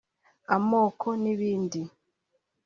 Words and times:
amako 0.55 1.09
n’ibindi 1.23 1.81